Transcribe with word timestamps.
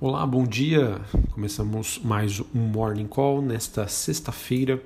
Olá, 0.00 0.24
bom 0.24 0.44
dia. 0.44 1.00
Começamos 1.32 2.00
mais 2.04 2.38
um 2.38 2.60
Morning 2.60 3.08
Call 3.08 3.42
nesta 3.42 3.88
sexta-feira, 3.88 4.80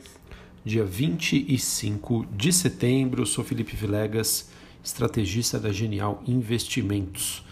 dia 0.64 0.86
25 0.86 2.24
de 2.34 2.50
setembro. 2.50 3.20
Eu 3.20 3.26
sou 3.26 3.44
Felipe 3.44 3.76
Vilegas, 3.76 4.48
estrategista 4.82 5.60
da 5.60 5.70
Genial 5.70 6.22
Investimentos. 6.26 7.44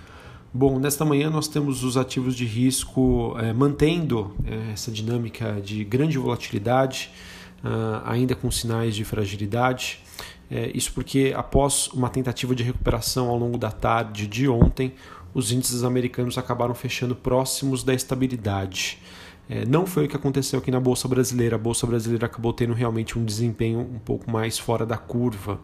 Bom, 0.54 0.78
nesta 0.78 1.04
manhã 1.04 1.28
nós 1.28 1.48
temos 1.48 1.84
os 1.84 1.98
ativos 1.98 2.34
de 2.34 2.46
risco 2.46 3.36
eh, 3.38 3.52
mantendo 3.52 4.34
eh, 4.46 4.70
essa 4.72 4.90
dinâmica 4.90 5.60
de 5.60 5.84
grande 5.84 6.16
volatilidade, 6.16 7.10
uh, 7.62 8.00
ainda 8.06 8.34
com 8.34 8.50
sinais 8.50 8.96
de 8.96 9.04
fragilidade. 9.04 10.00
Eh, 10.50 10.72
isso 10.74 10.92
porque 10.92 11.32
após 11.36 11.86
uma 11.88 12.08
tentativa 12.08 12.54
de 12.54 12.62
recuperação 12.62 13.28
ao 13.28 13.38
longo 13.38 13.56
da 13.56 13.70
tarde 13.70 14.26
de 14.26 14.48
ontem, 14.48 14.92
os 15.32 15.52
índices 15.52 15.84
americanos 15.84 16.36
acabaram 16.38 16.74
fechando 16.74 17.14
próximos 17.14 17.82
da 17.82 17.94
estabilidade. 17.94 18.98
É, 19.48 19.66
não 19.66 19.84
foi 19.84 20.06
o 20.06 20.08
que 20.08 20.14
aconteceu 20.14 20.60
aqui 20.60 20.70
na 20.70 20.78
Bolsa 20.78 21.08
Brasileira. 21.08 21.56
A 21.56 21.58
Bolsa 21.58 21.86
Brasileira 21.86 22.26
acabou 22.26 22.52
tendo 22.52 22.72
realmente 22.72 23.18
um 23.18 23.24
desempenho 23.24 23.80
um 23.80 23.98
pouco 23.98 24.30
mais 24.30 24.58
fora 24.58 24.86
da 24.86 24.96
curva. 24.96 25.58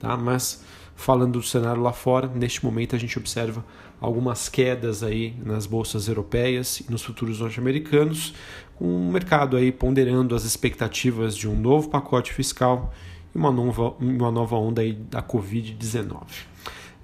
Tá? 0.00 0.16
Mas 0.16 0.64
falando 0.94 1.34
do 1.34 1.42
cenário 1.42 1.82
lá 1.82 1.92
fora, 1.92 2.26
neste 2.28 2.64
momento 2.64 2.96
a 2.96 2.98
gente 2.98 3.18
observa 3.18 3.62
algumas 4.00 4.48
quedas 4.48 5.02
aí 5.02 5.34
nas 5.44 5.66
bolsas 5.66 6.08
europeias 6.08 6.80
e 6.80 6.90
nos 6.90 7.02
futuros 7.02 7.40
norte-americanos, 7.40 8.34
com 8.76 9.08
o 9.08 9.12
mercado 9.12 9.56
aí 9.56 9.70
ponderando 9.70 10.34
as 10.34 10.44
expectativas 10.44 11.36
de 11.36 11.46
um 11.46 11.54
novo 11.54 11.90
pacote 11.90 12.32
fiscal 12.32 12.92
e 13.34 13.38
uma 13.38 13.52
nova, 13.52 13.94
uma 14.00 14.30
nova 14.30 14.56
onda 14.56 14.80
aí 14.80 14.94
da 14.94 15.22
Covid-19. 15.22 16.16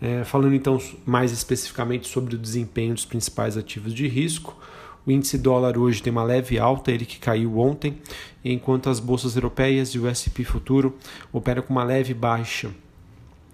É, 0.02 0.24
falando 0.24 0.52
então 0.52 0.80
mais 1.06 1.30
especificamente 1.30 2.08
sobre 2.08 2.34
o 2.34 2.38
desempenho 2.38 2.92
dos 2.92 3.04
principais 3.04 3.56
ativos 3.56 3.94
de 3.94 4.08
risco, 4.08 4.60
o 5.06 5.12
índice 5.12 5.38
dólar 5.38 5.78
hoje 5.78 6.02
tem 6.02 6.10
uma 6.10 6.24
leve 6.24 6.58
alta, 6.58 6.90
ele 6.90 7.06
que 7.06 7.20
caiu 7.20 7.56
ontem, 7.60 7.98
enquanto 8.44 8.90
as 8.90 8.98
bolsas 8.98 9.36
europeias 9.36 9.90
e 9.90 10.00
o 10.00 10.08
S&P 10.08 10.42
futuro 10.42 10.98
operam 11.32 11.62
com 11.62 11.72
uma 11.72 11.84
leve 11.84 12.12
baixa. 12.14 12.72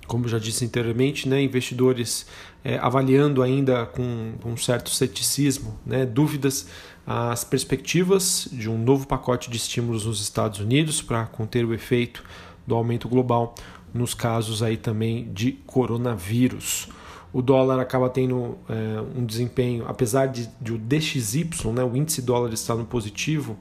Como 0.07 0.27
já 0.27 0.39
disse 0.39 0.65
anteriormente, 0.65 1.29
né, 1.29 1.43
investidores 1.43 2.27
é, 2.65 2.79
avaliando 2.79 3.43
ainda 3.43 3.85
com, 3.85 4.33
com 4.41 4.53
um 4.53 4.57
certo 4.57 4.89
ceticismo, 4.89 5.79
né, 5.85 6.07
dúvidas, 6.07 6.67
as 7.07 7.45
perspectivas 7.45 8.49
de 8.51 8.71
um 8.71 8.79
novo 8.79 9.07
pacote 9.07 9.51
de 9.51 9.59
estímulos 9.59 10.07
nos 10.07 10.23
Estados 10.23 10.61
Unidos 10.61 11.03
para 11.03 11.27
conter 11.27 11.67
o 11.67 11.75
efeito 11.75 12.25
do 12.67 12.75
aumento 12.75 13.07
global 13.07 13.55
nos 13.93 14.15
casos 14.15 14.63
aí 14.63 14.77
também 14.77 15.31
de 15.33 15.53
coronavírus. 15.67 16.89
O 17.33 17.43
dólar 17.43 17.79
acaba 17.79 18.09
tendo 18.09 18.57
é, 18.69 19.01
um 19.17 19.25
desempenho, 19.25 19.85
apesar 19.87 20.27
de, 20.27 20.49
de, 20.61 20.73
o 20.73 20.79
DXY, 20.79 21.51
né, 21.75 21.85
o 21.85 21.95
índice 21.97 22.23
dólar 22.23 22.53
estar 22.53 22.75
no 22.75 22.87
positivo, 22.87 23.57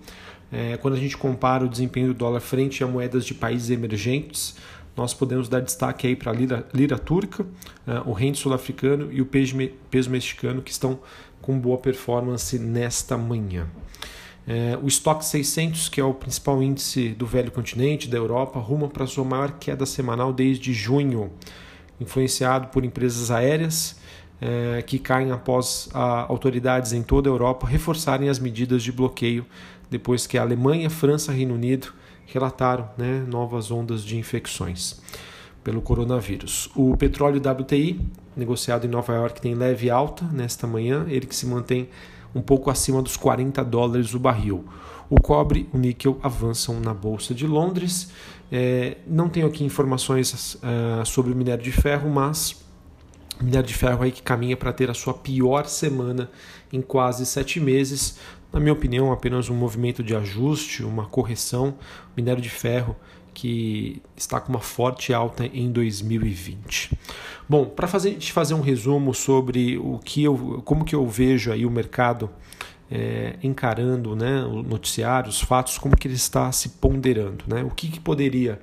é, 0.51 0.77
quando 0.77 0.93
a 0.93 0.97
gente 0.97 1.17
compara 1.17 1.65
o 1.65 1.69
desempenho 1.69 2.07
do 2.07 2.13
dólar 2.13 2.39
frente 2.39 2.83
a 2.83 2.87
moedas 2.87 3.25
de 3.25 3.33
países 3.33 3.69
emergentes, 3.69 4.55
nós 4.95 5.13
podemos 5.13 5.47
dar 5.47 5.59
destaque 5.59 6.07
aí 6.07 6.15
para 6.15 6.31
a 6.31 6.35
lira, 6.35 6.67
lira 6.73 6.97
turca, 6.97 7.45
é, 7.85 7.99
o 8.05 8.13
rende 8.13 8.39
sul-africano 8.39 9.11
e 9.11 9.21
o 9.21 9.25
peso, 9.25 9.55
peso 9.91 10.09
mexicano, 10.09 10.61
que 10.61 10.71
estão 10.71 10.99
com 11.41 11.59
boa 11.59 11.77
performance 11.77 12.57
nesta 12.57 13.17
manhã. 13.17 13.67
É, 14.47 14.79
o 14.81 14.87
estoque 14.87 15.25
600, 15.25 15.89
que 15.89 15.99
é 15.99 16.03
o 16.03 16.13
principal 16.13 16.63
índice 16.63 17.09
do 17.09 17.25
velho 17.25 17.51
continente, 17.51 18.07
da 18.07 18.17
Europa, 18.17 18.59
ruma 18.59 18.87
para 18.87 19.05
sua 19.05 19.25
maior 19.25 19.51
queda 19.59 19.85
semanal 19.85 20.31
desde 20.31 20.73
junho, 20.73 21.29
influenciado 21.99 22.67
por 22.67 22.85
empresas 22.85 23.29
aéreas 23.29 23.99
é, 24.39 24.81
que 24.83 24.99
caem 24.99 25.31
após 25.31 25.89
a, 25.93 26.21
autoridades 26.21 26.93
em 26.93 27.03
toda 27.03 27.29
a 27.29 27.31
Europa 27.31 27.67
reforçarem 27.67 28.29
as 28.29 28.39
medidas 28.39 28.83
de 28.83 28.91
bloqueio 28.91 29.45
depois 29.89 30.25
que 30.25 30.37
a 30.37 30.41
Alemanha, 30.41 30.89
França 30.89 31.33
e 31.33 31.37
Reino 31.37 31.55
Unido 31.55 31.93
relataram 32.25 32.89
né, 32.97 33.25
novas 33.27 33.71
ondas 33.71 34.03
de 34.03 34.17
infecções 34.17 35.01
pelo 35.63 35.81
coronavírus. 35.81 36.69
O 36.75 36.95
petróleo 36.95 37.41
WTI, 37.41 37.99
negociado 38.35 38.85
em 38.85 38.89
Nova 38.89 39.13
York, 39.13 39.41
tem 39.41 39.55
leve 39.55 39.89
alta 39.89 40.23
nesta 40.25 40.67
manhã, 40.67 41.05
ele 41.09 41.25
que 41.25 41.35
se 41.35 41.45
mantém 41.45 41.89
um 42.33 42.41
pouco 42.41 42.69
acima 42.69 43.01
dos 43.01 43.17
40 43.17 43.63
dólares 43.63 44.13
o 44.13 44.19
barril. 44.19 44.65
O 45.09 45.21
cobre 45.21 45.69
e 45.73 45.77
o 45.77 45.79
níquel 45.79 46.19
avançam 46.21 46.79
na 46.79 46.93
Bolsa 46.93 47.33
de 47.33 47.47
Londres. 47.47 48.11
É, 48.51 48.97
não 49.07 49.29
tenho 49.29 49.47
aqui 49.47 49.63
informações 49.63 50.55
uh, 50.55 51.05
sobre 51.05 51.31
o 51.31 51.35
minério 51.35 51.63
de 51.63 51.71
ferro, 51.71 52.09
mas 52.09 52.51
o 53.39 53.43
minério 53.43 53.67
de 53.67 53.73
ferro 53.73 54.03
aí 54.03 54.11
que 54.11 54.21
caminha 54.21 54.57
para 54.57 54.73
ter 54.73 54.89
a 54.89 54.93
sua 54.93 55.13
pior 55.13 55.65
semana 55.65 56.29
em 56.71 56.81
quase 56.81 57.25
sete 57.25 57.59
meses. 57.59 58.17
Na 58.51 58.59
minha 58.59 58.73
opinião, 58.73 59.11
apenas 59.11 59.49
um 59.49 59.55
movimento 59.55 60.03
de 60.03 60.15
ajuste, 60.15 60.83
uma 60.83 61.05
correção. 61.05 61.75
O 62.13 62.17
minério 62.17 62.41
de 62.41 62.49
ferro 62.49 62.95
que 63.37 64.01
está 64.15 64.41
com 64.41 64.49
uma 64.49 64.59
forte 64.59 65.13
alta 65.13 65.45
em 65.45 65.71
2020. 65.71 66.89
Bom, 67.47 67.65
para 67.65 67.87
fazer, 67.87 68.19
fazer 68.19 68.55
um 68.55 68.61
resumo 68.61 69.13
sobre 69.13 69.77
o 69.77 69.99
que 70.03 70.23
eu, 70.23 70.63
como 70.65 70.83
que 70.83 70.95
eu 70.95 71.07
vejo 71.07 71.51
aí 71.51 71.63
o 71.63 71.69
mercado 71.69 72.31
é, 72.89 73.35
encarando 73.43 74.15
né, 74.15 74.41
o 74.41 74.63
noticiário, 74.63 75.29
os 75.29 75.39
fatos, 75.39 75.77
como 75.77 75.95
que 75.95 76.07
ele 76.07 76.15
está 76.15 76.51
se 76.51 76.69
ponderando, 76.69 77.43
né? 77.47 77.63
O 77.63 77.69
que, 77.69 77.89
que 77.89 77.99
poderia 77.99 78.59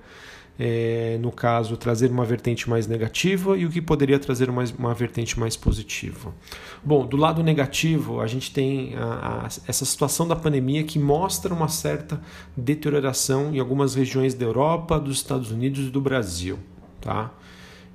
é, 0.58 1.18
no 1.20 1.32
caso, 1.32 1.76
trazer 1.76 2.10
uma 2.10 2.24
vertente 2.24 2.70
mais 2.70 2.86
negativa 2.86 3.56
e 3.58 3.66
o 3.66 3.70
que 3.70 3.80
poderia 3.80 4.18
trazer 4.18 4.48
uma, 4.48 4.62
uma 4.78 4.94
vertente 4.94 5.38
mais 5.38 5.56
positiva. 5.56 6.32
Bom, 6.82 7.04
do 7.04 7.16
lado 7.16 7.42
negativo, 7.42 8.20
a 8.20 8.26
gente 8.26 8.52
tem 8.52 8.94
a, 8.94 9.46
a, 9.46 9.48
essa 9.66 9.84
situação 9.84 10.28
da 10.28 10.36
pandemia 10.36 10.84
que 10.84 10.98
mostra 10.98 11.52
uma 11.52 11.68
certa 11.68 12.20
deterioração 12.56 13.54
em 13.54 13.58
algumas 13.58 13.94
regiões 13.94 14.34
da 14.34 14.44
Europa, 14.44 14.98
dos 15.00 15.16
Estados 15.16 15.50
Unidos 15.50 15.86
e 15.86 15.90
do 15.90 16.00
Brasil. 16.00 16.58
Tá? 17.00 17.32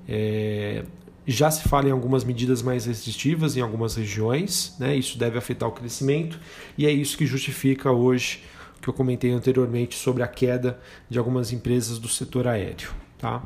É, 0.07 0.83
já 1.25 1.49
se 1.49 1.67
fala 1.69 1.87
em 1.87 1.91
algumas 1.91 2.23
medidas 2.25 2.61
mais 2.61 2.85
restritivas 2.85 3.55
em 3.55 3.61
algumas 3.61 3.95
regiões, 3.95 4.75
né? 4.79 4.95
isso 4.95 5.17
deve 5.17 5.37
afetar 5.37 5.69
o 5.69 5.71
crescimento, 5.71 6.39
e 6.77 6.85
é 6.85 6.91
isso 6.91 7.17
que 7.17 7.25
justifica 7.25 7.91
hoje 7.91 8.41
que 8.81 8.87
eu 8.87 8.93
comentei 8.93 9.31
anteriormente 9.31 9.95
sobre 9.95 10.23
a 10.23 10.27
queda 10.27 10.79
de 11.09 11.17
algumas 11.17 11.51
empresas 11.51 11.99
do 11.99 12.07
setor 12.07 12.47
aéreo. 12.47 12.91
Tá? 13.17 13.43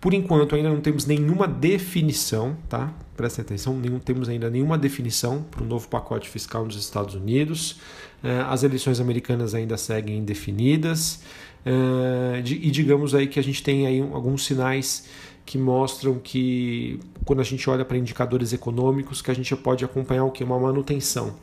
Por 0.00 0.14
enquanto 0.14 0.54
ainda 0.54 0.68
não 0.68 0.80
temos 0.80 1.04
nenhuma 1.04 1.48
definição, 1.48 2.56
tá? 2.68 2.92
Presta 3.16 3.42
atenção, 3.42 3.74
não 3.74 3.98
temos 3.98 4.28
ainda 4.28 4.48
nenhuma 4.48 4.78
definição 4.78 5.42
para 5.42 5.64
o 5.64 5.66
novo 5.66 5.88
pacote 5.88 6.28
fiscal 6.28 6.64
nos 6.64 6.76
Estados 6.76 7.16
Unidos. 7.16 7.80
Eh, 8.22 8.44
as 8.46 8.62
eleições 8.62 9.00
americanas 9.00 9.56
ainda 9.56 9.76
seguem 9.76 10.18
indefinidas 10.18 11.22
eh, 11.66 12.42
e 12.44 12.70
digamos 12.70 13.12
aí 13.12 13.26
que 13.26 13.40
a 13.40 13.42
gente 13.42 13.60
tem 13.60 13.88
aí 13.88 14.00
alguns 14.00 14.44
sinais 14.44 15.08
que 15.44 15.58
mostram 15.58 16.18
que 16.18 17.00
quando 17.24 17.40
a 17.40 17.44
gente 17.44 17.68
olha 17.68 17.84
para 17.84 17.96
indicadores 17.96 18.52
econômicos 18.52 19.20
que 19.20 19.32
a 19.32 19.34
gente 19.34 19.54
pode 19.56 19.84
acompanhar 19.84 20.24
o 20.24 20.30
que 20.30 20.44
uma 20.44 20.60
manutenção 20.60 21.34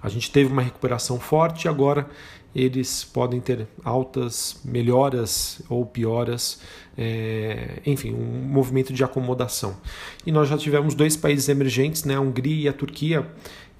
a 0.00 0.08
gente 0.08 0.30
teve 0.30 0.52
uma 0.52 0.62
recuperação 0.62 1.18
forte 1.18 1.64
e 1.64 1.68
agora 1.68 2.08
eles 2.54 3.04
podem 3.04 3.40
ter 3.40 3.66
altas 3.84 4.60
melhoras 4.64 5.60
ou 5.68 5.84
pioras, 5.84 6.60
é, 6.96 7.80
enfim, 7.84 8.14
um 8.14 8.48
movimento 8.48 8.92
de 8.92 9.04
acomodação. 9.04 9.76
E 10.24 10.32
nós 10.32 10.48
já 10.48 10.56
tivemos 10.56 10.94
dois 10.94 11.16
países 11.16 11.48
emergentes, 11.48 12.04
né, 12.04 12.14
a 12.14 12.20
Hungria 12.20 12.64
e 12.64 12.68
a 12.68 12.72
Turquia, 12.72 13.26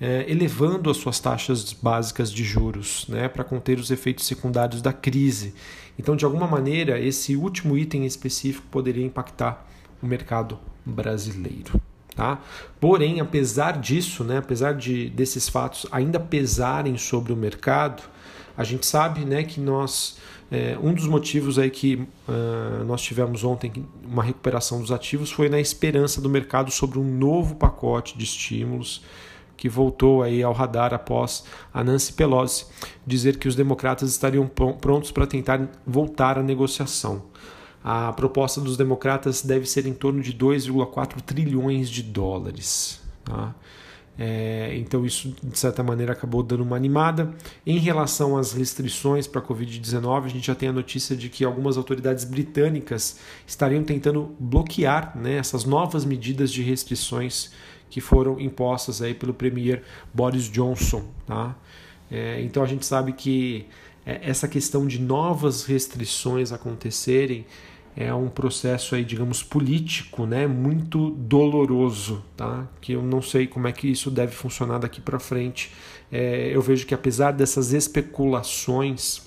é, 0.01 0.25
elevando 0.29 0.91
as 0.91 0.97
suas 0.97 1.19
taxas 1.19 1.73
básicas 1.73 2.31
de 2.31 2.45
juros 2.45 3.07
né, 3.09 3.29
para 3.29 3.43
conter 3.43 3.79
os 3.79 3.91
efeitos 3.91 4.27
secundários 4.27 4.81
da 4.81 4.93
crise. 4.93 5.55
Então, 5.99 6.15
de 6.15 6.25
alguma 6.25 6.47
maneira, 6.47 7.01
esse 7.01 7.35
último 7.35 7.77
item 7.77 8.07
específico 8.07 8.67
poderia 8.71 9.05
impactar 9.05 9.67
o 10.01 10.07
mercado 10.07 10.59
brasileiro. 10.87 11.81
Tá? 12.19 12.41
Porém, 12.81 13.21
apesar 13.21 13.79
disso, 13.79 14.25
né, 14.25 14.39
apesar 14.39 14.75
de 14.75 15.09
desses 15.09 15.49
fatos 15.49 15.87
ainda 15.93 16.19
pesarem 16.19 16.99
sobre 16.99 17.33
o 17.33 17.37
mercado, 17.37 18.03
a 18.57 18.65
gente 18.65 18.85
sabe 18.87 19.25
né, 19.25 19.45
que 19.45 19.61
nós 19.61 20.19
é, 20.51 20.77
um 20.83 20.93
dos 20.93 21.07
motivos 21.07 21.61
aí 21.61 21.71
que 21.71 21.95
uh, 21.95 22.85
nós 22.85 23.03
tivemos 23.03 23.45
ontem 23.45 23.87
uma 24.05 24.25
recuperação 24.25 24.81
dos 24.81 24.91
ativos 24.91 25.31
foi 25.31 25.49
na 25.49 25.61
esperança 25.61 26.21
do 26.21 26.29
mercado 26.29 26.73
sobre 26.73 26.99
um 26.99 27.05
novo 27.05 27.55
pacote 27.55 28.19
de 28.19 28.25
estímulos 28.25 29.01
que 29.57 29.69
voltou 29.69 30.21
aí 30.25 30.43
ao 30.43 30.53
radar 30.53 30.93
após 30.93 31.45
a 31.73 31.85
Nancy 31.85 32.13
Pelosi 32.15 32.67
dizer 33.07 33.39
que 33.39 33.47
os 33.47 33.55
democratas 33.55 34.11
estariam 34.11 34.51
prontos 34.81 35.13
para 35.13 35.25
tentar 35.25 35.69
voltar 35.87 36.37
à 36.37 36.43
negociação. 36.43 37.23
A 37.83 38.13
proposta 38.13 38.61
dos 38.61 38.77
democratas 38.77 39.43
deve 39.43 39.67
ser 39.67 39.87
em 39.87 39.95
torno 39.95 40.21
de 40.21 40.33
2,4 40.33 41.21
trilhões 41.21 41.89
de 41.89 42.03
dólares. 42.03 43.01
Tá? 43.25 43.55
É, 44.19 44.77
então, 44.77 45.07
isso 45.07 45.33
de 45.41 45.57
certa 45.57 45.81
maneira 45.81 46.13
acabou 46.13 46.43
dando 46.43 46.65
uma 46.65 46.75
animada. 46.75 47.33
Em 47.65 47.79
relação 47.79 48.37
às 48.37 48.53
restrições 48.53 49.29
para 49.29 49.41
a 49.41 49.45
Covid-19, 49.45 50.25
a 50.25 50.29
gente 50.29 50.47
já 50.49 50.57
tem 50.57 50.71
a 50.71 50.73
notícia 50.73 51.17
de 51.17 51.29
que 51.29 51.45
algumas 51.45 51.77
autoridades 51.77 52.25
britânicas 52.25 53.21
estariam 53.47 53.85
tentando 53.85 54.35
bloquear 54.41 55.17
né, 55.17 55.37
essas 55.37 55.65
novas 55.65 56.05
medidas 56.05 56.51
de 56.51 56.63
restrições 56.63 57.53
que 57.89 58.01
foram 58.01 58.41
impostas 58.41 59.01
aí 59.01 59.15
pelo 59.15 59.33
premier 59.33 59.85
Boris 60.13 60.51
Johnson. 60.51 61.05
Tá? 61.25 61.57
É, 62.11 62.43
então 62.43 62.63
a 62.63 62.67
gente 62.67 62.85
sabe 62.85 63.13
que 63.13 63.67
essa 64.23 64.49
questão 64.49 64.87
de 64.87 65.01
novas 65.01 65.65
restrições 65.65 66.53
acontecerem 66.53 67.45
é 67.97 68.15
um 68.15 68.29
processo 68.29 68.95
aí, 68.95 69.05
digamos, 69.05 69.43
político, 69.43 70.25
né, 70.25 70.47
muito 70.47 71.11
doloroso, 71.11 72.25
tá? 72.37 72.69
Que 72.81 72.93
eu 72.93 73.03
não 73.03 73.21
sei 73.21 73.49
como 73.49 73.67
é 73.67 73.73
que 73.73 73.89
isso 73.89 74.09
deve 74.09 74.33
funcionar 74.33 74.79
daqui 74.79 75.01
para 75.01 75.19
frente. 75.19 75.73
É, 76.11 76.49
eu 76.55 76.63
vejo 76.63 76.87
que 76.87 76.95
apesar 76.95 77.33
dessas 77.33 77.73
especulações, 77.73 79.23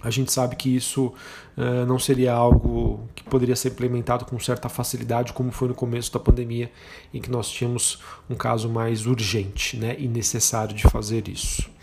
a 0.00 0.08
gente 0.10 0.32
sabe 0.32 0.56
que 0.56 0.74
isso 0.74 1.12
uh, 1.56 1.86
não 1.86 1.98
seria 1.98 2.32
algo 2.32 3.06
que 3.14 3.22
poderia 3.24 3.54
ser 3.54 3.72
implementado 3.72 4.24
com 4.24 4.38
certa 4.40 4.68
facilidade, 4.70 5.34
como 5.34 5.50
foi 5.50 5.68
no 5.68 5.74
começo 5.74 6.10
da 6.10 6.18
pandemia, 6.18 6.72
em 7.12 7.20
que 7.20 7.30
nós 7.30 7.50
tínhamos 7.50 7.98
um 8.30 8.34
caso 8.34 8.68
mais 8.68 9.06
urgente, 9.06 9.76
né, 9.76 9.94
e 9.98 10.08
necessário 10.08 10.74
de 10.74 10.84
fazer 10.84 11.28
isso. 11.28 11.73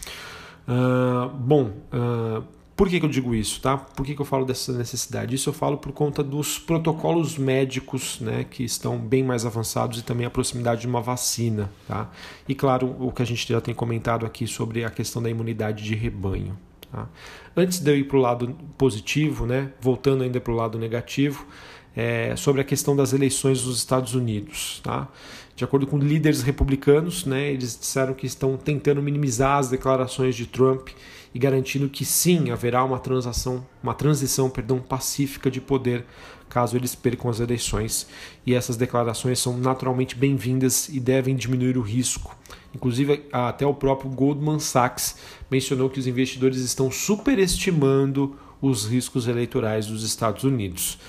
Uh, 0.71 1.27
bom, 1.29 1.73
uh, 1.91 2.43
por 2.77 2.87
que, 2.87 2.97
que, 2.99 3.05
eu 3.05 3.09
digo 3.09 3.35
isso? 3.35 3.59
Tá? 3.61 3.77
Por 3.77 4.05
que, 4.05 4.15
que 4.15 4.21
eu 4.21 4.25
falo 4.25 4.45
dessa 4.45 4.71
necessidade? 4.71 5.35
Isso 5.35 5.49
eu 5.49 5.53
falo 5.53 5.77
por 5.77 5.91
conta 5.91 6.23
dos 6.23 6.57
protocolos 6.57 7.37
médicos 7.37 8.19
né, 8.21 8.45
que 8.49 8.63
estão 8.63 8.97
bem 8.97 9.21
mais 9.21 9.45
avançados 9.45 9.99
e 9.99 10.03
também 10.03 10.25
a 10.25 10.29
proximidade 10.29 10.81
de 10.81 10.87
uma 10.87 11.01
vacina. 11.01 11.69
Tá? 11.87 12.09
E 12.47 12.55
claro, 12.55 12.95
o 12.99 13.11
que 13.11 13.21
a 13.21 13.25
gente 13.25 13.47
já 13.47 13.59
tem 13.59 13.75
comentado 13.75 14.25
aqui 14.25 14.47
sobre 14.47 14.85
a 14.85 14.89
questão 14.89 15.21
da 15.21 15.29
imunidade 15.29 15.83
de 15.83 15.93
rebanho. 15.93 16.57
Tá? 16.91 17.07
Antes 17.55 17.79
de 17.79 17.91
eu 17.91 17.97
ir 17.97 18.05
para 18.05 18.17
o 18.17 18.21
lado 18.21 18.55
positivo, 18.77 19.45
né, 19.45 19.71
voltando 19.79 20.23
ainda 20.23 20.39
para 20.39 20.53
o 20.53 20.55
lado 20.55 20.79
negativo, 20.79 21.45
é, 21.95 22.35
sobre 22.35 22.61
a 22.61 22.63
questão 22.63 22.95
das 22.95 23.13
eleições 23.13 23.61
dos 23.61 23.77
Estados 23.77 24.15
Unidos. 24.15 24.79
Tá? 24.83 25.07
De 25.55 25.63
acordo 25.63 25.85
com 25.85 25.97
líderes 25.97 26.41
republicanos, 26.41 27.25
né, 27.25 27.51
eles 27.51 27.77
disseram 27.77 28.13
que 28.13 28.25
estão 28.25 28.57
tentando 28.57 29.01
minimizar 29.01 29.57
as 29.57 29.69
declarações 29.69 30.35
de 30.35 30.45
Trump 30.45 30.89
e 31.33 31.39
garantindo 31.39 31.87
que 31.87 32.03
sim 32.03 32.49
haverá 32.49 32.83
uma 32.83 32.99
transação, 32.99 33.65
uma 33.81 33.93
transição, 33.93 34.49
perdão, 34.49 34.79
pacífica 34.79 35.49
de 35.49 35.61
poder 35.61 36.05
caso 36.51 36.75
eles 36.75 36.93
percam 36.93 37.31
as 37.31 37.39
eleições. 37.39 38.05
E 38.45 38.53
essas 38.53 38.75
declarações 38.75 39.39
são 39.39 39.57
naturalmente 39.57 40.15
bem-vindas 40.15 40.89
e 40.89 40.99
devem 40.99 41.35
diminuir 41.35 41.77
o 41.77 41.81
risco. 41.81 42.35
Inclusive, 42.75 43.23
até 43.31 43.65
o 43.65 43.73
próprio 43.73 44.09
Goldman 44.11 44.59
Sachs 44.59 45.15
mencionou 45.49 45.89
que 45.89 45.99
os 45.99 46.07
investidores 46.07 46.57
estão 46.57 46.91
superestimando 46.91 48.35
os 48.61 48.85
riscos 48.85 49.27
eleitorais 49.27 49.87
dos 49.87 50.03
Estados 50.03 50.43
Unidos. 50.43 50.99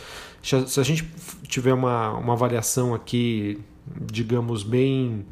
Se 0.42 0.80
a 0.80 0.82
gente 0.82 1.08
tiver 1.46 1.72
uma, 1.72 2.10
uma 2.14 2.32
avaliação 2.32 2.94
aqui, 2.94 3.60
digamos, 4.00 4.62
bem 4.62 5.24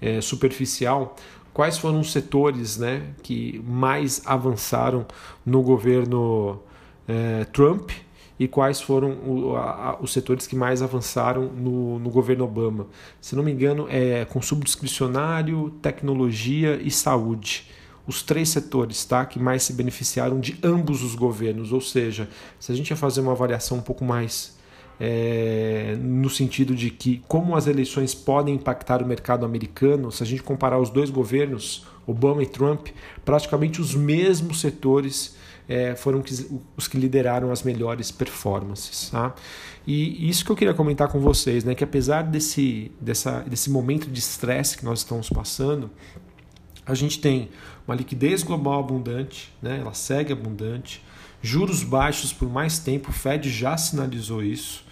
é, 0.00 0.20
superficial, 0.20 1.14
quais 1.52 1.78
foram 1.78 2.00
os 2.00 2.12
setores 2.12 2.76
né, 2.76 3.14
que 3.22 3.62
mais 3.64 4.22
avançaram 4.26 5.06
no 5.44 5.62
governo 5.62 6.60
é, 7.06 7.44
Trump 7.44 7.90
e 8.38 8.46
quais 8.46 8.80
foram 8.80 9.12
o, 9.12 9.56
a, 9.56 9.98
os 10.00 10.12
setores 10.12 10.46
que 10.46 10.56
mais 10.56 10.82
avançaram 10.82 11.44
no, 11.44 11.98
no, 11.98 12.10
governo 12.10 12.44
Obama. 12.44 12.86
Se 13.20 13.34
não 13.34 13.42
me 13.42 13.52
engano, 13.52 13.86
é 13.88 14.24
consumo 14.26 14.62
discricionário, 14.62 15.70
tecnologia 15.80 16.78
e 16.82 16.90
saúde. 16.90 17.70
Os 18.06 18.22
três 18.22 18.50
setores 18.50 19.04
tá, 19.04 19.24
que 19.24 19.38
mais 19.38 19.62
se 19.62 19.72
beneficiaram 19.72 20.38
de 20.38 20.58
ambos 20.62 21.02
os 21.02 21.14
governos. 21.14 21.72
Ou 21.72 21.80
seja, 21.80 22.28
se 22.60 22.70
a 22.70 22.74
gente 22.74 22.90
ia 22.90 22.96
fazer 22.96 23.20
uma 23.20 23.32
avaliação 23.32 23.78
um 23.78 23.82
pouco 23.82 24.04
mais 24.04 24.55
é, 24.98 25.96
no 26.00 26.30
sentido 26.30 26.74
de 26.74 26.90
que 26.90 27.22
como 27.28 27.54
as 27.54 27.66
eleições 27.66 28.14
podem 28.14 28.54
impactar 28.54 29.02
o 29.02 29.06
mercado 29.06 29.44
americano, 29.44 30.10
se 30.10 30.22
a 30.22 30.26
gente 30.26 30.42
comparar 30.42 30.78
os 30.78 30.90
dois 30.90 31.10
governos, 31.10 31.86
Obama 32.06 32.42
e 32.42 32.46
Trump, 32.46 32.88
praticamente 33.24 33.80
os 33.80 33.94
mesmos 33.94 34.60
setores 34.60 35.36
é, 35.68 35.96
foram 35.96 36.22
os 36.76 36.86
que 36.86 36.96
lideraram 36.96 37.50
as 37.50 37.62
melhores 37.62 38.10
performances. 38.10 39.10
Tá? 39.10 39.34
E 39.86 40.28
isso 40.28 40.44
que 40.44 40.50
eu 40.50 40.56
queria 40.56 40.74
comentar 40.74 41.08
com 41.08 41.20
vocês, 41.20 41.64
né, 41.64 41.74
que 41.74 41.84
apesar 41.84 42.22
desse, 42.22 42.90
dessa, 43.00 43.40
desse 43.40 43.70
momento 43.70 44.08
de 44.08 44.18
estresse 44.18 44.78
que 44.78 44.84
nós 44.84 45.00
estamos 45.00 45.28
passando, 45.28 45.90
a 46.84 46.94
gente 46.94 47.20
tem 47.20 47.50
uma 47.86 47.94
liquidez 47.94 48.42
global 48.42 48.80
abundante, 48.80 49.52
né, 49.60 49.78
ela 49.80 49.92
segue 49.92 50.32
abundante, 50.32 51.04
juros 51.42 51.82
baixos 51.82 52.32
por 52.32 52.48
mais 52.48 52.78
tempo, 52.78 53.10
o 53.10 53.12
Fed 53.12 53.50
já 53.50 53.76
sinalizou 53.76 54.42
isso. 54.42 54.85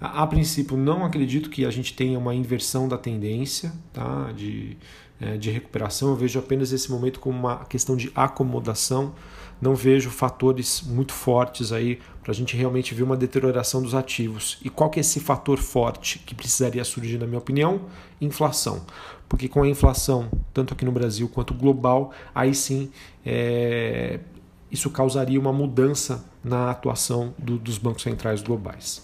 A, 0.00 0.26
princípio, 0.26 0.76
não 0.76 1.04
acredito 1.04 1.48
que 1.48 1.64
a 1.64 1.70
gente 1.70 1.94
tenha 1.94 2.18
uma 2.18 2.34
inversão 2.34 2.86
da 2.86 2.98
tendência 2.98 3.72
tá? 3.94 4.30
de, 4.32 4.76
é, 5.18 5.38
de 5.38 5.50
recuperação. 5.50 6.10
Eu 6.10 6.16
vejo 6.16 6.38
apenas 6.38 6.70
esse 6.70 6.90
momento 6.90 7.18
como 7.18 7.38
uma 7.38 7.64
questão 7.64 7.96
de 7.96 8.12
acomodação. 8.14 9.14
Não 9.58 9.74
vejo 9.74 10.10
fatores 10.10 10.82
muito 10.82 11.14
fortes 11.14 11.72
aí 11.72 11.98
para 12.22 12.30
a 12.30 12.34
gente 12.34 12.54
realmente 12.54 12.94
ver 12.94 13.04
uma 13.04 13.16
deterioração 13.16 13.80
dos 13.82 13.94
ativos. 13.94 14.58
E 14.62 14.68
qual 14.68 14.90
que 14.90 14.98
é 14.98 15.00
esse 15.00 15.18
fator 15.18 15.56
forte 15.56 16.18
que 16.18 16.34
precisaria 16.34 16.84
surgir, 16.84 17.16
na 17.16 17.26
minha 17.26 17.38
opinião? 17.38 17.86
Inflação. 18.20 18.84
Porque 19.26 19.48
com 19.48 19.62
a 19.62 19.68
inflação, 19.68 20.30
tanto 20.52 20.74
aqui 20.74 20.84
no 20.84 20.92
Brasil 20.92 21.26
quanto 21.26 21.54
global, 21.54 22.12
aí 22.34 22.54
sim 22.54 22.90
é, 23.24 24.20
isso 24.70 24.90
causaria 24.90 25.40
uma 25.40 25.54
mudança 25.54 26.24
na 26.44 26.70
atuação 26.70 27.34
do, 27.38 27.58
dos 27.58 27.78
bancos 27.78 28.02
centrais 28.02 28.42
globais. 28.42 29.02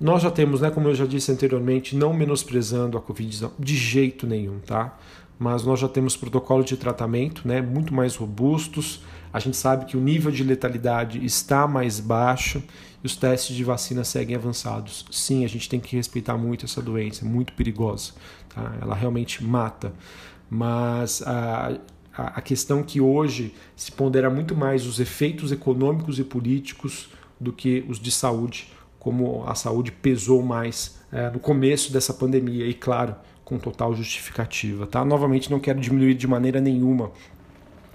Nós 0.00 0.22
já 0.22 0.30
temos, 0.30 0.60
né, 0.60 0.70
como 0.70 0.88
eu 0.88 0.94
já 0.94 1.06
disse 1.06 1.30
anteriormente, 1.30 1.96
não 1.96 2.12
menosprezando 2.12 2.98
a 2.98 3.00
Covid 3.00 3.50
de 3.58 3.76
jeito 3.76 4.26
nenhum, 4.26 4.58
tá? 4.58 4.98
Mas 5.38 5.64
nós 5.64 5.80
já 5.80 5.88
temos 5.88 6.16
protocolos 6.16 6.66
de 6.66 6.76
tratamento 6.76 7.46
né, 7.46 7.60
muito 7.60 7.92
mais 7.92 8.14
robustos. 8.16 9.02
A 9.32 9.40
gente 9.40 9.56
sabe 9.56 9.86
que 9.86 9.96
o 9.96 10.00
nível 10.00 10.30
de 10.30 10.44
letalidade 10.44 11.24
está 11.24 11.66
mais 11.66 11.98
baixo 11.98 12.62
e 13.02 13.06
os 13.06 13.16
testes 13.16 13.56
de 13.56 13.64
vacina 13.64 14.04
seguem 14.04 14.36
avançados. 14.36 15.04
Sim, 15.10 15.44
a 15.44 15.48
gente 15.48 15.68
tem 15.68 15.80
que 15.80 15.96
respeitar 15.96 16.36
muito 16.36 16.64
essa 16.64 16.80
doença, 16.80 17.24
é 17.24 17.28
muito 17.28 17.52
perigosa. 17.54 18.12
Tá? 18.54 18.72
Ela 18.80 18.94
realmente 18.94 19.42
mata. 19.42 19.92
Mas 20.48 21.22
a, 21.22 21.76
a 22.14 22.40
questão 22.40 22.82
que 22.82 23.00
hoje 23.00 23.54
se 23.74 23.90
pondera 23.90 24.30
muito 24.30 24.54
mais 24.54 24.86
os 24.86 25.00
efeitos 25.00 25.50
econômicos 25.50 26.18
e 26.18 26.24
políticos 26.24 27.08
do 27.40 27.52
que 27.52 27.84
os 27.88 27.98
de 27.98 28.12
saúde 28.12 28.71
como 29.02 29.42
a 29.48 29.54
saúde 29.56 29.90
pesou 29.90 30.40
mais 30.44 30.96
é, 31.10 31.28
no 31.28 31.40
começo 31.40 31.92
dessa 31.92 32.14
pandemia 32.14 32.68
e, 32.68 32.72
claro, 32.72 33.16
com 33.44 33.58
total 33.58 33.92
justificativa. 33.96 34.86
Tá? 34.86 35.04
Novamente, 35.04 35.50
não 35.50 35.58
quero 35.58 35.80
diminuir 35.80 36.14
de 36.14 36.28
maneira 36.28 36.60
nenhuma 36.60 37.10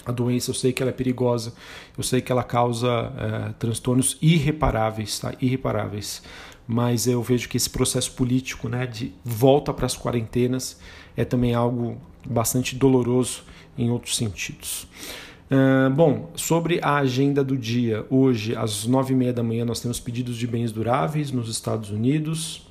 a 0.05 0.11
doença, 0.11 0.49
eu 0.49 0.53
sei 0.53 0.73
que 0.73 0.83
ela 0.83 0.89
é 0.89 0.93
perigosa, 0.93 1.53
eu 1.97 2.03
sei 2.03 2.19
que 2.19 2.29
ela 2.29 2.43
causa 2.43 2.89
é, 2.89 3.53
transtornos 3.57 4.17
irreparáveis, 4.21 5.17
tá? 5.17 5.33
irreparáveis. 5.39 6.21
Mas 6.67 7.07
eu 7.07 7.23
vejo 7.23 7.47
que 7.47 7.55
esse 7.55 7.69
processo 7.69 8.11
político 8.11 8.67
né, 8.67 8.85
de 8.85 9.13
volta 9.23 9.73
para 9.73 9.85
as 9.85 9.97
quarentenas 9.97 10.77
é 11.15 11.23
também 11.23 11.53
algo 11.53 12.01
bastante 12.25 12.75
doloroso 12.75 13.43
em 13.77 13.89
outros 13.89 14.17
sentidos. 14.17 14.85
Uh, 15.49 15.89
bom, 15.89 16.29
sobre 16.35 16.79
a 16.83 16.97
agenda 16.97 17.41
do 17.41 17.55
dia, 17.55 18.05
hoje 18.09 18.53
às 18.53 18.85
nove 18.85 19.13
e 19.13 19.15
meia 19.15 19.31
da 19.31 19.41
manhã 19.41 19.63
nós 19.63 19.79
temos 19.79 19.97
pedidos 19.97 20.35
de 20.35 20.45
bens 20.45 20.73
duráveis 20.73 21.31
nos 21.31 21.47
Estados 21.47 21.89
Unidos. 21.89 22.67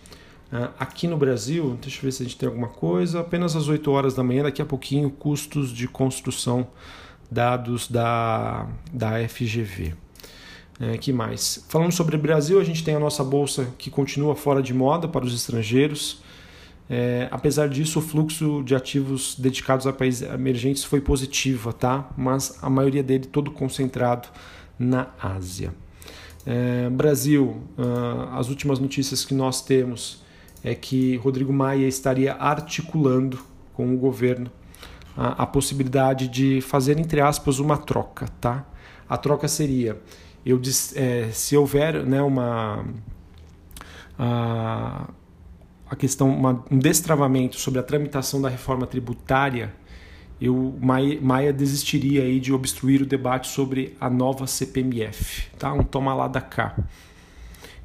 Uh, 0.52 0.68
aqui 0.78 1.08
no 1.08 1.16
Brasil, 1.16 1.78
deixa 1.80 1.98
eu 1.98 2.02
ver 2.02 2.12
se 2.12 2.22
a 2.22 2.26
gente 2.26 2.36
tem 2.36 2.46
alguma 2.46 2.68
coisa, 2.68 3.20
apenas 3.20 3.56
às 3.56 3.66
8 3.66 3.90
horas 3.90 4.14
da 4.14 4.22
manhã, 4.22 4.42
daqui 4.42 4.60
a 4.60 4.66
pouquinho, 4.66 5.08
custos 5.08 5.70
de 5.70 5.88
construção 5.88 6.66
dados 7.30 7.88
da, 7.88 8.68
da 8.92 9.26
FGV. 9.26 9.94
É, 10.78 10.98
que 10.98 11.12
mais? 11.12 11.64
Falando 11.70 11.92
sobre 11.92 12.16
o 12.16 12.18
Brasil, 12.18 12.60
a 12.60 12.64
gente 12.64 12.84
tem 12.84 12.94
a 12.94 13.00
nossa 13.00 13.24
bolsa 13.24 13.68
que 13.78 13.90
continua 13.90 14.36
fora 14.36 14.62
de 14.62 14.74
moda 14.74 15.08
para 15.08 15.24
os 15.24 15.34
estrangeiros. 15.34 16.20
É, 16.88 17.28
apesar 17.30 17.68
disso, 17.68 17.98
o 17.98 18.02
fluxo 18.02 18.62
de 18.64 18.74
ativos 18.74 19.34
dedicados 19.38 19.86
a 19.86 19.92
países 19.92 20.22
emergentes 20.22 20.84
foi 20.84 21.00
positivo, 21.00 21.72
tá? 21.72 22.08
mas 22.16 22.58
a 22.62 22.70
maioria 22.70 23.02
dele 23.02 23.26
todo 23.26 23.50
concentrado 23.50 24.28
na 24.78 25.08
Ásia. 25.20 25.74
É, 26.44 26.88
Brasil, 26.90 27.60
uh, 27.76 28.36
as 28.36 28.48
últimas 28.48 28.78
notícias 28.78 29.24
que 29.24 29.34
nós 29.34 29.60
temos 29.62 30.22
é 30.62 30.76
que 30.76 31.16
Rodrigo 31.16 31.52
Maia 31.52 31.88
estaria 31.88 32.34
articulando 32.34 33.40
com 33.72 33.92
o 33.92 33.98
governo 33.98 34.50
a, 35.16 35.42
a 35.42 35.46
possibilidade 35.46 36.28
de 36.28 36.60
fazer, 36.60 36.98
entre 37.00 37.20
aspas, 37.20 37.58
uma 37.58 37.76
troca. 37.76 38.28
Tá? 38.40 38.64
A 39.08 39.16
troca 39.16 39.48
seria, 39.48 40.00
eu, 40.44 40.60
é, 40.94 41.30
se 41.32 41.56
houver 41.56 42.04
né, 42.04 42.22
uma. 42.22 42.84
Uh, 44.18 45.12
a 45.88 45.96
questão, 45.96 46.28
uma, 46.28 46.64
um 46.70 46.78
destravamento 46.78 47.58
sobre 47.58 47.80
a 47.80 47.82
tramitação 47.82 48.40
da 48.40 48.48
reforma 48.48 48.86
tributária, 48.86 49.72
eu 50.40 50.76
Maia, 50.80 51.18
Maia, 51.20 51.52
desistiria 51.52 52.22
aí 52.22 52.38
de 52.38 52.52
obstruir 52.52 53.00
o 53.02 53.06
debate 53.06 53.48
sobre 53.48 53.96
a 54.00 54.10
nova 54.10 54.46
CPMF, 54.46 55.48
tá? 55.58 55.72
Um 55.72 55.82
toma 55.82 56.14
lá 56.14 56.28
da 56.28 56.40
cá. 56.40 56.76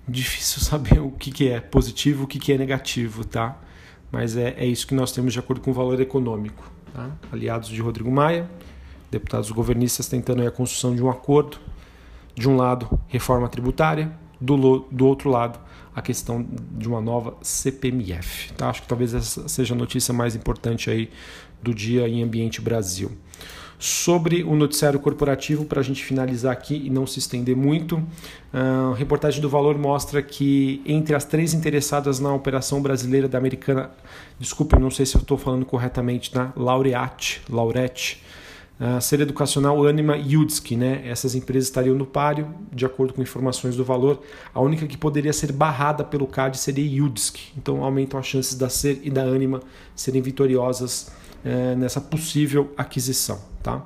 Difícil 0.08 0.60
saber 0.64 1.00
o 1.00 1.12
que, 1.12 1.32
que 1.32 1.50
é 1.50 1.60
positivo, 1.62 2.24
o 2.24 2.28
que, 2.28 2.40
que 2.40 2.52
é 2.52 2.58
negativo, 2.58 3.24
tá? 3.24 3.58
mas 4.12 4.36
é, 4.36 4.54
é 4.58 4.66
isso 4.66 4.86
que 4.86 4.94
nós 4.94 5.12
temos 5.12 5.32
de 5.32 5.40
acordo 5.40 5.62
com 5.62 5.72
o 5.72 5.74
valor 5.74 6.00
econômico. 6.02 6.70
Tá? 6.94 7.10
Aliados 7.32 7.70
de 7.70 7.82
Rodrigo 7.82 8.12
Maia, 8.12 8.50
deputados 9.10 9.50
governistas 9.52 10.08
tentando 10.08 10.46
a 10.46 10.52
construção 10.52 10.94
de 10.94 11.02
um 11.02 11.10
acordo. 11.10 11.58
De 12.36 12.48
um 12.50 12.56
lado, 12.56 13.00
reforma 13.08 13.48
tributária, 13.48 14.12
do, 14.40 14.86
do 14.90 15.06
outro 15.06 15.30
lado, 15.30 15.60
a 15.96 16.02
questão 16.02 16.46
de 16.78 16.88
uma 16.88 17.02
nova 17.02 17.36
CPMF. 17.42 18.54
Tá? 18.54 18.70
Acho 18.70 18.82
que 18.82 18.88
talvez 18.88 19.14
essa 19.14 19.48
seja 19.48 19.74
a 19.74 19.78
notícia 19.78 20.14
mais 20.14 20.36
importante 20.36 20.90
aí 20.90 21.10
do 21.62 21.74
dia 21.74 22.08
em 22.08 22.24
ambiente 22.24 22.62
Brasil. 22.62 23.12
Sobre 23.78 24.44
o 24.44 24.56
noticiário 24.56 25.00
corporativo, 25.00 25.66
para 25.66 25.80
a 25.80 25.84
gente 25.84 26.04
finalizar 26.04 26.52
aqui 26.52 26.76
e 26.86 26.90
não 26.90 27.08
se 27.08 27.18
estender 27.18 27.56
muito, 27.56 28.02
a 28.54 28.94
reportagem 28.96 29.42
do 29.42 29.50
Valor 29.50 29.76
mostra 29.76 30.22
que 30.22 30.84
entre 30.86 31.16
as 31.16 31.26
três 31.26 31.56
interessadas 31.56 32.20
na 32.20 32.32
operação 32.32 32.80
brasileira 32.80 33.28
da 33.28 33.40
americana, 33.40 33.90
desculpe, 34.40 34.78
não 34.78 34.92
sei 34.92 35.08
se 35.08 35.16
eu 35.16 35.22
estou 35.22 35.36
falando 35.36 35.66
corretamente, 35.66 36.34
na 36.36 36.54
Laureate, 36.56 37.42
Laurette, 37.50 38.22
a 38.84 39.00
Ser 39.00 39.22
Educacional 39.22 39.86
Anima 39.86 40.18
e 40.18 40.36
né? 40.76 41.04
Essas 41.06 41.36
empresas 41.36 41.66
estariam 41.66 41.96
no 41.96 42.06
páreo, 42.06 42.52
de 42.74 42.84
acordo 42.84 43.14
com 43.14 43.22
informações 43.22 43.76
do 43.76 43.86
valor. 43.86 44.20
A 44.52 44.60
única 44.60 44.88
que 44.88 44.98
poderia 44.98 45.32
ser 45.32 45.52
barrada 45.52 46.04
pelo 46.04 46.26
CAD 46.26 46.58
seria 46.58 47.04
Udski. 47.04 47.54
Então 47.56 47.84
aumentam 47.84 48.20
as 48.20 48.26
chances 48.26 48.56
da 48.56 48.70
Ser 48.70 49.00
e 49.04 49.12
da 49.12 49.22
Anima 49.22 49.62
serem 49.96 50.20
vitoriosas 50.20 51.12
é, 51.46 51.76
nessa 51.76 52.02
possível 52.02 52.74
aquisição. 52.76 53.40
Tá? 53.62 53.86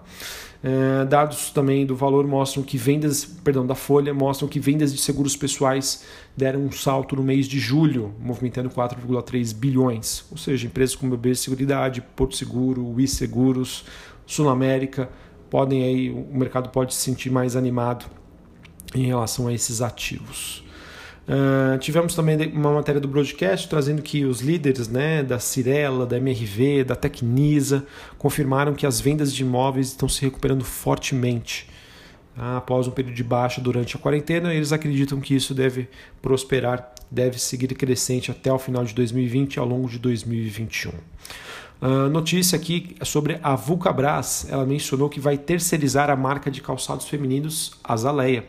É, 0.64 1.06
dados 1.06 1.52
também 1.52 1.86
do 1.86 1.96
valor 1.96 2.26
mostram 2.26 2.64
que 2.64 2.78
vendas, 2.78 3.26
perdão, 3.26 3.68
da 3.68 3.76
Folha 3.76 4.14
mostram 4.14 4.48
que 4.48 4.60
vendas 4.60 4.94
de 4.94 5.00
seguros 5.02 5.36
pessoais 5.36 6.06
deram 6.36 6.62
um 6.62 6.72
salto 6.72 7.18
no 7.18 7.22
mês 7.22 7.48
de 7.48 7.60
julho, 7.60 8.16
movimentando 8.20 8.70
4,3 8.70 9.54
bilhões. 9.54 10.24
Ou 10.32 10.38
seja, 10.38 10.66
empresas 10.66 10.96
como 10.96 11.12
BB 11.12 11.36
Seguridade, 11.36 12.02
Porto 12.16 12.36
Seguro, 12.36 12.96
Seguros, 13.08 13.84
Sul 14.26 14.50
América, 14.50 15.10
podem 15.50 15.84
aí, 15.84 16.10
o 16.10 16.38
mercado 16.38 16.70
pode 16.70 16.94
se 16.94 17.02
sentir 17.02 17.30
mais 17.30 17.56
animado 17.56 18.06
em 18.94 19.06
relação 19.06 19.48
a 19.48 19.54
esses 19.54 19.82
ativos. 19.82 20.64
Uh, 21.28 21.78
tivemos 21.80 22.14
também 22.14 22.38
uma 22.54 22.72
matéria 22.72 23.02
do 23.02 23.08
broadcast 23.08 23.68
trazendo 23.68 24.04
que 24.04 24.26
os 24.26 24.42
líderes 24.42 24.88
né, 24.88 25.24
da 25.24 25.40
Cirela, 25.40 26.06
da 26.06 26.18
MRV, 26.18 26.84
da 26.84 26.96
Tecnisa 26.96 27.84
confirmaram 28.16 28.76
que 28.76 28.86
as 28.86 29.02
vendas 29.02 29.34
de 29.34 29.42
imóveis 29.42 29.88
estão 29.88 30.08
se 30.08 30.22
recuperando 30.22 30.64
fortemente. 30.64 31.68
Uh, 32.38 32.58
após 32.58 32.88
um 32.88 32.92
período 32.92 33.16
de 33.16 33.24
baixa 33.24 33.60
durante 33.60 33.96
a 33.96 34.00
quarentena, 34.00 34.54
eles 34.54 34.72
acreditam 34.72 35.20
que 35.20 35.34
isso 35.34 35.56
deve 35.56 35.90
prosperar, 36.22 36.94
deve 37.10 37.40
seguir 37.40 37.70
crescente 37.70 38.30
até 38.30 38.54
o 38.54 38.60
final 38.60 38.84
de 38.84 38.94
2020 38.94 39.56
e 39.56 39.60
ao 39.60 39.66
longo 39.66 39.90
de 39.90 39.98
2021. 39.98 40.92
Uh, 41.86 42.10
notícia 42.10 42.56
aqui 42.56 42.96
sobre 43.04 43.40
a 43.44 43.56
Vulcabras. 43.56 44.48
Ela 44.50 44.66
mencionou 44.66 45.08
que 45.08 45.20
vai 45.20 45.38
terceirizar 45.38 46.10
a 46.10 46.16
marca 46.16 46.50
de 46.50 46.62
calçados 46.62 47.08
femininos 47.08 47.74
Azaleia 47.84 48.46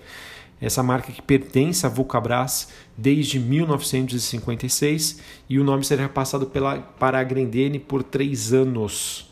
essa 0.61 0.83
marca 0.83 1.12
que 1.12 1.21
pertence 1.21 1.85
à 1.85 1.88
Vulcabras 1.88 2.69
desde 2.97 3.38
1956 3.38 5.21
e 5.49 5.59
o 5.59 5.64
nome 5.64 5.85
será 5.85 6.09
passado 6.09 6.47
pela, 6.47 6.78
para 6.78 7.19
a 7.19 7.25
Grendene 7.25 7.78
por 7.78 8.02
três 8.02 8.52
anos. 8.52 9.31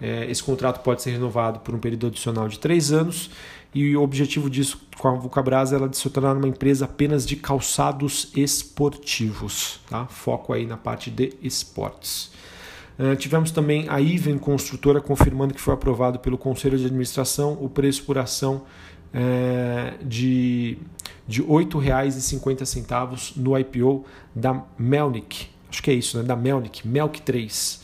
É, 0.00 0.28
esse 0.30 0.42
contrato 0.42 0.82
pode 0.82 1.02
ser 1.02 1.10
renovado 1.10 1.60
por 1.60 1.74
um 1.74 1.78
período 1.78 2.06
adicional 2.08 2.48
de 2.48 2.58
três 2.58 2.90
anos 2.90 3.30
e 3.74 3.94
o 3.94 4.02
objetivo 4.02 4.48
disso 4.48 4.80
com 4.98 5.08
a 5.08 5.12
Vulcabras 5.12 5.72
é 5.72 5.88
de 5.88 5.96
se 5.96 6.08
tornar 6.10 6.36
uma 6.36 6.48
empresa 6.48 6.86
apenas 6.86 7.26
de 7.26 7.36
calçados 7.36 8.32
esportivos, 8.34 9.78
tá? 9.88 10.06
foco 10.06 10.52
aí 10.52 10.66
na 10.66 10.76
parte 10.76 11.10
de 11.10 11.34
esportes. 11.42 12.32
Uh, 12.98 13.16
tivemos 13.16 13.50
também 13.50 13.88
a 13.88 14.00
Iven 14.00 14.38
Construtora 14.38 15.00
confirmando 15.00 15.54
que 15.54 15.60
foi 15.60 15.74
aprovado 15.74 16.18
pelo 16.18 16.36
Conselho 16.36 16.78
de 16.78 16.84
Administração 16.84 17.58
o 17.60 17.68
preço 17.68 18.04
por 18.04 18.18
ação 18.18 18.62
é, 19.12 19.94
de, 20.02 20.78
R$ 21.28 21.42
8,50 21.42 23.36
no 23.36 23.58
IPO 23.58 24.04
da 24.34 24.64
Melnick. 24.78 25.48
Acho 25.68 25.82
que 25.82 25.90
é 25.90 25.94
isso, 25.94 26.18
né? 26.18 26.24
da 26.24 26.36
Melnick, 26.36 26.86
Melk 26.86 27.22
3. 27.22 27.82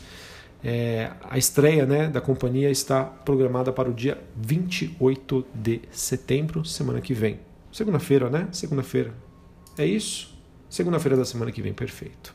É, 0.63 1.11
a 1.29 1.37
estreia 1.37 1.85
né, 1.85 2.07
da 2.07 2.19
companhia 2.19 2.69
está 2.69 3.03
programada 3.03 3.71
para 3.71 3.89
o 3.89 3.93
dia 3.93 4.21
28 4.35 5.45
de 5.53 5.81
setembro, 5.91 6.65
semana 6.65 6.99
que 6.99 7.13
vem. 7.13 7.39
Segunda-feira, 7.71 8.29
né? 8.29 8.47
Segunda-feira. 8.51 9.13
É 9.77 9.85
isso? 9.85 10.37
Segunda-feira 10.69 11.15
da 11.15 11.23
semana 11.23 11.51
que 11.51 11.61
vem, 11.61 11.73
perfeito. 11.73 12.33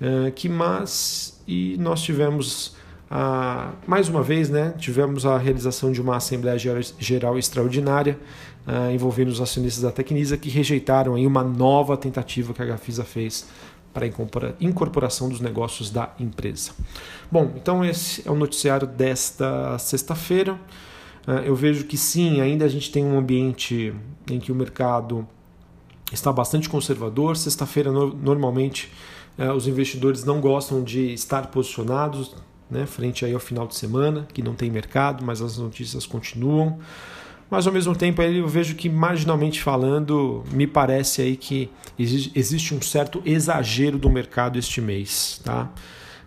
É, 0.00 0.30
que 0.30 0.48
mais? 0.48 1.40
E 1.46 1.76
nós 1.78 2.02
tivemos 2.02 2.76
ah, 3.10 3.72
mais 3.86 4.08
uma 4.08 4.22
vez, 4.22 4.50
né, 4.50 4.74
tivemos 4.78 5.24
a 5.24 5.38
realização 5.38 5.92
de 5.92 6.00
uma 6.00 6.16
Assembleia 6.16 6.58
Geral 6.98 7.38
Extraordinária 7.38 8.18
ah, 8.66 8.92
envolvendo 8.92 9.28
os 9.28 9.40
acionistas 9.40 9.82
da 9.82 9.92
Tecnisa 9.92 10.36
que 10.36 10.48
rejeitaram 10.48 11.14
aí 11.14 11.26
uma 11.26 11.44
nova 11.44 11.96
tentativa 11.96 12.52
que 12.52 12.60
a 12.60 12.64
Gafisa 12.64 13.04
fez 13.04 13.46
para 13.94 14.04
a 14.04 14.52
incorporação 14.60 15.28
dos 15.28 15.40
negócios 15.40 15.88
da 15.88 16.12
empresa. 16.20 16.72
Bom, 17.30 17.52
então 17.56 17.84
esse 17.84 18.26
é 18.28 18.30
o 18.30 18.34
noticiário 18.34 18.86
desta 18.86 19.78
sexta-feira. 19.78 20.58
Ah, 21.26 21.42
eu 21.44 21.54
vejo 21.54 21.84
que 21.84 21.96
sim, 21.96 22.40
ainda 22.40 22.64
a 22.64 22.68
gente 22.68 22.90
tem 22.90 23.04
um 23.04 23.16
ambiente 23.16 23.94
em 24.28 24.40
que 24.40 24.50
o 24.50 24.54
mercado 24.54 25.26
está 26.12 26.32
bastante 26.32 26.68
conservador. 26.68 27.36
Sexta-feira, 27.36 27.90
normalmente, 27.90 28.92
eh, 28.92 29.25
os 29.54 29.66
investidores 29.66 30.24
não 30.24 30.40
gostam 30.40 30.82
de 30.82 31.12
estar 31.12 31.48
posicionados, 31.48 32.34
né, 32.70 32.86
frente 32.86 33.24
aí 33.24 33.34
ao 33.34 33.40
final 33.40 33.66
de 33.66 33.76
semana, 33.76 34.26
que 34.32 34.42
não 34.42 34.54
tem 34.54 34.70
mercado, 34.70 35.24
mas 35.24 35.40
as 35.40 35.58
notícias 35.58 36.06
continuam. 36.06 36.78
Mas 37.48 37.66
ao 37.66 37.72
mesmo 37.72 37.94
tempo 37.94 38.20
eu 38.22 38.48
vejo 38.48 38.74
que 38.74 38.88
marginalmente 38.88 39.62
falando, 39.62 40.42
me 40.50 40.66
parece 40.66 41.22
aí 41.22 41.36
que 41.36 41.70
existe 41.98 42.74
um 42.74 42.82
certo 42.82 43.22
exagero 43.24 43.98
do 43.98 44.10
mercado 44.10 44.58
este 44.58 44.80
mês, 44.80 45.40
tá? 45.44 45.70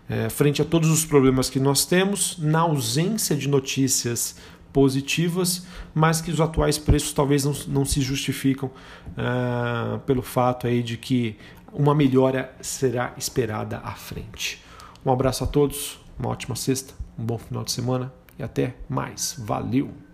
É, 0.08 0.28
frente 0.28 0.60
a 0.60 0.64
todos 0.64 0.88
os 0.88 1.04
problemas 1.04 1.48
que 1.50 1.60
nós 1.60 1.84
temos, 1.84 2.36
na 2.38 2.60
ausência 2.60 3.36
de 3.36 3.48
notícias 3.48 4.34
positivas, 4.72 5.66
mas 5.94 6.20
que 6.20 6.30
os 6.30 6.40
atuais 6.40 6.78
preços 6.78 7.12
talvez 7.12 7.44
não, 7.44 7.54
não 7.68 7.84
se 7.84 8.00
justificam 8.00 8.70
uh, 9.10 9.98
pelo 10.00 10.22
fato 10.22 10.66
aí 10.66 10.82
de 10.82 10.96
que 10.96 11.36
uma 11.72 11.94
melhora 11.94 12.54
será 12.60 13.14
esperada 13.16 13.78
à 13.78 13.92
frente. 13.92 14.62
Um 15.04 15.10
abraço 15.10 15.44
a 15.44 15.46
todos, 15.46 16.00
uma 16.18 16.28
ótima 16.28 16.56
sexta, 16.56 16.94
um 17.18 17.24
bom 17.24 17.38
final 17.38 17.64
de 17.64 17.72
semana 17.72 18.12
e 18.38 18.42
até 18.42 18.74
mais. 18.88 19.34
Valeu! 19.38 20.09